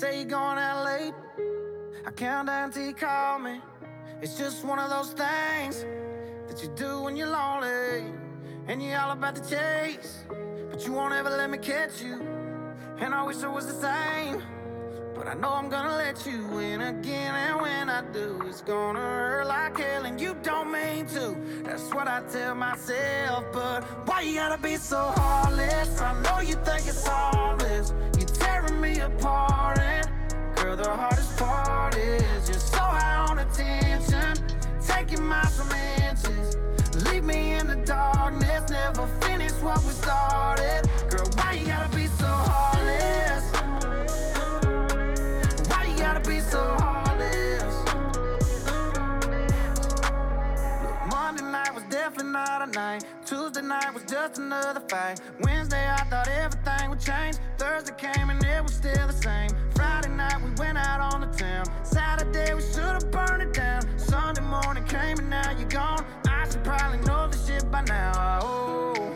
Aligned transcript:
say 0.00 0.16
you're 0.20 0.24
going 0.24 0.56
out 0.56 0.82
late. 0.86 1.12
I 2.06 2.10
count 2.10 2.46
down 2.46 2.72
till 2.72 2.86
you 2.86 2.94
call 2.94 3.38
me. 3.38 3.60
It's 4.22 4.38
just 4.38 4.64
one 4.64 4.78
of 4.78 4.88
those 4.88 5.12
things 5.12 5.84
that 6.48 6.62
you 6.62 6.70
do 6.74 7.02
when 7.02 7.16
you're 7.16 7.28
lonely. 7.28 8.06
And 8.66 8.82
you're 8.82 8.98
all 8.98 9.10
about 9.10 9.34
the 9.34 9.42
chase. 9.42 10.24
But 10.70 10.86
you 10.86 10.94
won't 10.94 11.12
ever 11.12 11.28
let 11.28 11.50
me 11.50 11.58
catch 11.58 12.00
you. 12.00 12.18
And 12.98 13.14
I 13.14 13.22
wish 13.24 13.42
it 13.42 13.50
was 13.50 13.66
the 13.66 13.78
same. 13.88 14.42
But 15.14 15.28
I 15.28 15.34
know 15.34 15.50
I'm 15.50 15.68
gonna 15.68 15.96
let 15.98 16.24
you 16.24 16.58
in 16.60 16.80
again. 16.80 17.34
And 17.34 17.60
when 17.60 17.90
I 17.90 18.00
do, 18.10 18.40
it's 18.48 18.62
gonna 18.62 18.98
hurt 18.98 19.48
like 19.48 19.76
hell. 19.76 20.06
And 20.06 20.18
you 20.18 20.34
don't 20.42 20.72
mean 20.72 21.04
to. 21.08 21.36
That's 21.62 21.92
what 21.92 22.08
I 22.08 22.22
tell 22.32 22.54
myself. 22.54 23.44
But 23.52 23.84
why 24.08 24.22
you 24.22 24.36
gotta 24.36 24.56
be 24.62 24.76
so 24.76 25.12
heartless? 25.16 26.00
I 26.00 26.12
know 26.22 26.40
you 26.40 26.54
think 26.54 26.88
it's 26.88 27.06
harmless. 27.06 27.92
You're 28.18 28.19
tearing 28.70 28.80
me 28.80 29.00
apart. 29.00 29.78
And 29.78 30.08
girl, 30.56 30.76
the 30.76 30.88
hardest 30.88 31.36
part 31.36 31.96
is 31.96 32.48
you're 32.48 32.58
so 32.58 32.78
high 32.78 33.26
on 33.28 33.38
attention. 33.38 34.34
Taking 34.86 35.24
miles 35.24 35.56
from 35.56 35.70
inches. 35.72 36.56
Leave 37.06 37.24
me 37.24 37.54
in 37.54 37.66
the 37.66 37.76
darkness. 37.76 38.70
Never 38.70 39.06
finish 39.20 39.52
what 39.62 39.82
we 39.84 39.92
started. 39.92 40.88
Girl, 41.08 41.28
why 41.36 41.52
you 41.54 41.66
gotta 41.66 41.94
be 41.96 42.06
so 42.06 42.26
heartless? 42.26 43.44
Why 45.68 45.84
you 45.86 45.98
gotta 45.98 46.28
be 46.28 46.40
so 46.40 46.76
heartless? 46.78 47.74
Look, 50.82 51.06
Monday 51.10 51.42
night 51.42 51.69
definitely 51.90 52.32
not 52.32 52.68
a 52.68 52.70
night. 52.70 53.04
Tuesday 53.26 53.62
night 53.62 53.92
was 53.92 54.04
just 54.04 54.38
another 54.38 54.80
fight. 54.88 55.20
Wednesday 55.40 55.86
I 55.90 56.04
thought 56.04 56.28
everything 56.28 56.90
would 56.90 57.00
change. 57.00 57.36
Thursday 57.58 57.92
came 57.98 58.30
and 58.30 58.42
it 58.42 58.62
was 58.62 58.74
still 58.74 59.06
the 59.06 59.12
same. 59.12 59.50
Friday 59.74 60.08
night 60.08 60.40
we 60.42 60.50
went 60.52 60.78
out 60.78 61.00
on 61.12 61.20
the 61.20 61.26
town. 61.36 61.64
Saturday 61.82 62.54
we 62.54 62.62
should've 62.62 63.10
burned 63.10 63.42
it 63.42 63.52
down. 63.52 63.82
Sunday 63.98 64.42
morning 64.42 64.84
came 64.84 65.18
and 65.18 65.28
now 65.28 65.50
you're 65.58 65.68
gone. 65.68 66.04
I 66.28 66.48
should 66.48 66.64
probably 66.64 66.98
know 67.06 67.28
this 67.28 67.46
shit 67.46 67.70
by 67.70 67.82
now. 67.82 68.40
Oh, 68.42 69.12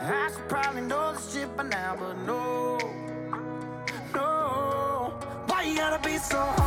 I 0.00 0.30
should 0.32 0.48
probably 0.48 0.82
know 0.82 1.12
this 1.12 1.32
shit 1.34 1.54
by 1.56 1.64
now, 1.64 1.96
but 1.98 2.14
no, 2.24 2.78
no. 4.14 5.12
Why 5.46 5.64
you 5.64 5.76
gotta 5.76 5.98
be 6.08 6.16
so 6.18 6.36
heartless? 6.38 6.61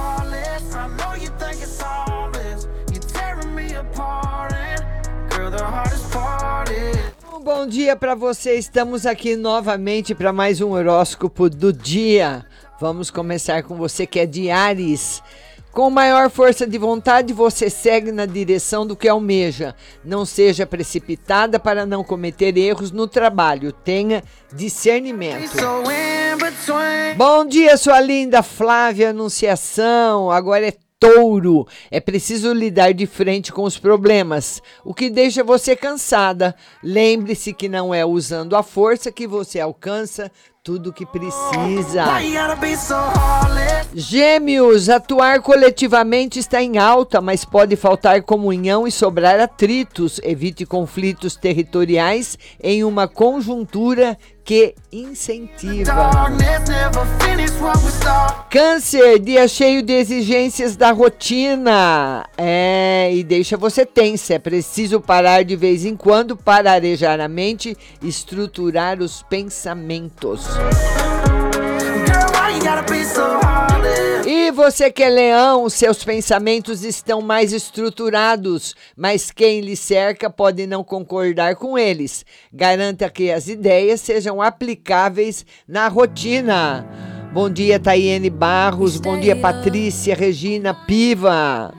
Bom 7.66 7.70
dia 7.70 7.96
para 7.96 8.14
você. 8.14 8.54
Estamos 8.54 9.08
aqui 9.08 9.36
novamente 9.36 10.14
para 10.14 10.32
mais 10.32 10.62
um 10.62 10.74
horóscopo 10.74 11.50
do 11.50 11.74
dia. 11.74 12.46
Vamos 12.80 13.10
começar 13.10 13.64
com 13.64 13.76
você 13.76 14.06
que 14.06 14.20
é 14.20 14.26
de 14.28 14.52
Ares. 14.52 15.20
Com 15.72 15.90
maior 15.90 16.30
força 16.30 16.68
de 16.68 16.78
vontade, 16.78 17.34
você 17.34 17.68
segue 17.68 18.12
na 18.12 18.28
direção 18.28 18.86
do 18.86 18.96
que 18.96 19.08
almeja. 19.08 19.74
Não 20.04 20.28
seja 20.28 20.68
precipitada 20.68 21.60
para 21.60 21.88
não 21.88 22.04
cometer 22.04 22.56
erros 22.56 22.92
no 22.92 23.08
trabalho. 23.08 23.72
Tenha 23.72 24.24
discernimento. 24.54 25.58
Bom 27.18 27.46
dia, 27.46 27.78
sua 27.78 28.00
linda 28.00 28.44
Flávia 28.44 29.10
Anunciação. 29.10 30.30
Agora 30.30 30.68
é 30.68 30.74
touro. 31.06 31.68
É 31.92 32.00
preciso 32.00 32.52
lidar 32.52 32.94
de 32.94 33.06
frente 33.06 33.52
com 33.52 33.64
os 33.64 33.78
problemas, 33.78 34.62
o 34.84 34.94
que 34.94 35.10
deixa 35.10 35.44
você 35.44 35.76
cansada. 35.76 36.56
Lembre-se 36.82 37.54
que 37.54 37.70
não 37.70 37.94
é 37.94 38.04
usando 38.04 38.56
a 38.56 38.64
força 38.64 39.12
que 39.12 39.28
você 39.28 39.60
alcança 39.60 40.32
tudo 40.66 40.90
o 40.90 40.94
que 40.94 41.06
precisa. 41.06 42.06
Gêmeos, 43.94 44.90
atuar 44.90 45.40
coletivamente 45.40 46.40
está 46.40 46.60
em 46.60 46.80
alta, 46.80 47.22
mas 47.22 47.46
pode 47.46 47.76
faltar 47.76 48.24
comunhão 48.24 48.88
e 48.88 48.92
sobrar 48.92 49.40
atritos. 49.40 50.20
Evite 50.24 50.66
conflitos 50.66 51.36
territoriais 51.36 52.36
em 52.60 52.84
uma 52.84 53.08
conjuntura 53.08 54.18
que 54.46 54.76
incentiva. 54.92 55.92
Câncer, 58.52 59.20
dia 59.20 59.48
cheio 59.48 59.82
de 59.82 59.92
exigências 59.94 60.76
da 60.76 60.92
rotina. 60.92 62.24
É, 62.38 63.10
e 63.12 63.24
deixa 63.24 63.58
você 63.58 63.86
tensa. 63.86 64.36
É 64.36 64.40
preciso 64.40 65.02
parar 65.02 65.44
de 65.44 65.56
vez 65.56 65.84
em 65.84 65.96
quando 65.96 66.38
para 66.38 66.72
arejar 66.72 67.20
a 67.20 67.28
mente, 67.28 67.76
estruturar 68.04 69.02
os 69.02 69.24
pensamentos. 69.24 70.46
Girl, 72.06 72.32
why 72.34 72.56
you 72.56 72.64
gotta 72.64 72.84
be 72.92 73.04
so 73.04 73.40
heartless? 73.40 74.26
E 74.28 74.52
você 74.52 74.92
que 74.92 75.04
é 75.04 75.10
leão, 75.10 75.70
seus 75.70 76.04
pensamentos 76.04 76.84
estão 76.84 77.22
mais 77.22 77.54
estruturados, 77.54 78.76
mas 78.96 79.30
quem 79.32 79.62
lhe 79.62 79.76
cerca 79.76 80.30
pode 80.30 80.66
não 80.66 80.84
concordar 80.84 81.56
com 81.56 81.78
eles. 81.78 82.26
Garanta 82.52 83.10
que 83.10 83.32
as 83.32 83.48
ideias 83.48 84.02
sejam 84.02 84.42
aplicáveis 84.42 85.46
na 85.68 85.88
rotina. 85.88 86.88
Bom 87.34 87.50
dia, 87.50 87.80
Taiane 87.80 88.30
Barros. 88.30 88.98
Bom 88.98 89.20
dia, 89.20 89.36
Patrícia 89.36 90.16
Regina 90.16 90.74
Piva. 90.74 91.74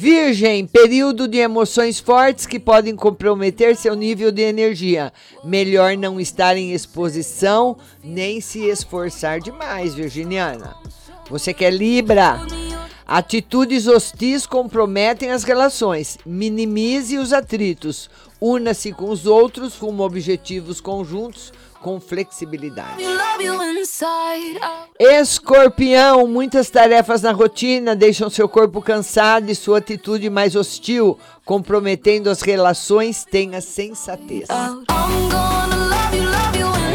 Virgem, 0.00 0.64
período 0.64 1.26
de 1.26 1.38
emoções 1.38 1.98
fortes 1.98 2.46
que 2.46 2.60
podem 2.60 2.94
comprometer 2.94 3.74
seu 3.74 3.96
nível 3.96 4.30
de 4.30 4.42
energia. 4.42 5.12
Melhor 5.42 5.96
não 5.96 6.20
estar 6.20 6.56
em 6.56 6.72
exposição 6.72 7.76
nem 8.04 8.40
se 8.40 8.60
esforçar 8.60 9.40
demais, 9.40 9.96
Virginiana. 9.96 10.76
Você 11.28 11.52
que 11.52 11.64
é 11.64 11.70
Libra. 11.70 12.38
Atitudes 13.08 13.88
hostis 13.88 14.46
comprometem 14.46 15.32
as 15.32 15.42
relações. 15.42 16.16
Minimize 16.24 17.18
os 17.18 17.32
atritos. 17.32 18.08
Una-se 18.40 18.92
com 18.92 19.10
os 19.10 19.26
outros 19.26 19.76
rumo 19.76 20.04
objetivos 20.04 20.80
conjuntos 20.80 21.52
com 21.80 22.00
flexibilidade. 22.00 23.02
Escorpião, 24.98 26.26
muitas 26.26 26.70
tarefas 26.70 27.22
na 27.22 27.32
rotina 27.32 27.94
deixam 27.94 28.28
seu 28.28 28.48
corpo 28.48 28.82
cansado 28.82 29.50
e 29.50 29.54
sua 29.54 29.78
atitude 29.78 30.28
mais 30.28 30.56
hostil, 30.56 31.18
comprometendo 31.44 32.28
as 32.28 32.42
relações. 32.42 33.24
Tenha 33.24 33.60
sensatez. 33.60 34.48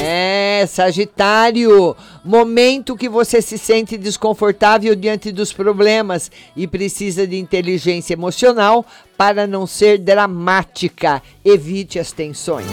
É, 0.06 0.66
Sagitário, 0.68 1.96
momento 2.24 2.96
que 2.98 3.08
você 3.08 3.42
se 3.42 3.58
sente 3.58 3.98
desconfortável 3.98 4.96
diante 4.96 5.32
dos 5.32 5.54
problemas 5.54 6.30
e 6.56 6.68
precisa 6.68 7.26
de 7.26 7.40
inteligência 7.40 8.14
emocional 8.14 8.86
para 9.18 9.48
não 9.48 9.66
ser 9.66 9.98
dramática. 9.98 11.22
Evite 11.44 12.00
as 12.00 12.12
tensões. 12.12 12.68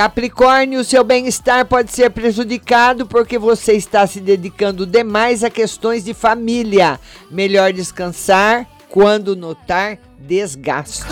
Capricórnio, 0.00 0.82
seu 0.82 1.04
bem-estar 1.04 1.66
pode 1.66 1.92
ser 1.92 2.08
prejudicado 2.08 3.04
porque 3.04 3.38
você 3.38 3.74
está 3.74 4.06
se 4.06 4.18
dedicando 4.18 4.86
demais 4.86 5.44
a 5.44 5.50
questões 5.50 6.02
de 6.02 6.14
família. 6.14 6.98
Melhor 7.30 7.70
descansar 7.70 8.66
quando 8.88 9.36
notar 9.36 9.98
desgaste. 10.18 11.04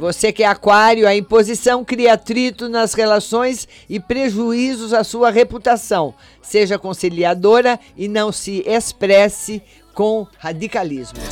Você 0.00 0.32
que 0.32 0.42
é 0.42 0.48
aquário, 0.48 1.06
a 1.06 1.14
imposição 1.14 1.84
cria 1.84 2.14
atrito 2.14 2.68
nas 2.68 2.92
relações 2.92 3.68
e 3.88 4.00
prejuízos 4.00 4.92
à 4.92 5.04
sua 5.04 5.30
reputação. 5.30 6.12
Seja 6.42 6.76
conciliadora 6.76 7.78
e 7.96 8.08
não 8.08 8.32
se 8.32 8.64
expresse 8.66 9.62
com 9.94 10.26
radicalismos. 10.38 11.22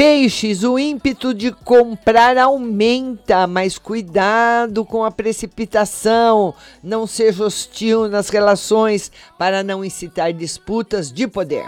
Peixes, 0.00 0.64
o 0.64 0.78
ímpeto 0.78 1.34
de 1.34 1.52
comprar 1.52 2.38
aumenta, 2.38 3.46
mas 3.46 3.76
cuidado 3.76 4.82
com 4.82 5.04
a 5.04 5.10
precipitação. 5.10 6.54
Não 6.82 7.06
seja 7.06 7.44
hostil 7.44 8.08
nas 8.08 8.30
relações 8.30 9.12
para 9.38 9.62
não 9.62 9.84
incitar 9.84 10.32
disputas 10.32 11.12
de 11.12 11.28
poder. 11.28 11.66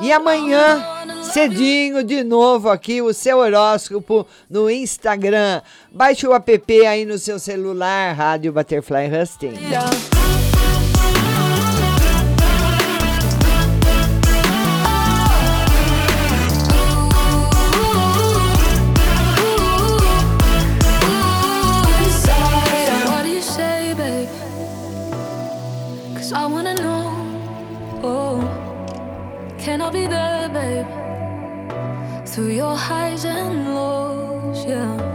E 0.00 0.10
amanhã, 0.10 0.82
cedinho, 1.34 2.02
de 2.02 2.24
novo 2.24 2.70
aqui, 2.70 3.02
o 3.02 3.12
seu 3.12 3.40
horóscopo 3.40 4.26
no 4.48 4.70
Instagram. 4.70 5.60
Baixe 5.92 6.26
o 6.26 6.32
app 6.32 6.86
aí 6.86 7.04
no 7.04 7.18
seu 7.18 7.38
celular, 7.38 8.14
Rádio 8.14 8.54
Butterfly 8.54 9.10
Husting. 9.14 9.52
wanna 26.56 26.74
know, 26.74 28.00
oh, 28.02 28.38
can 29.58 29.82
I 29.82 29.90
be 29.90 30.06
there, 30.06 30.48
babe? 30.48 30.86
Through 32.26 32.52
your 32.62 32.74
highs 32.74 33.26
and 33.26 33.74
lows, 33.74 34.64
yeah. 34.64 35.06